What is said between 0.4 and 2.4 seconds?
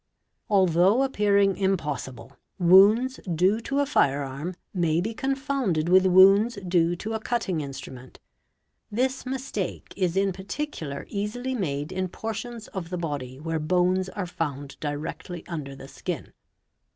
Although appearing impossible,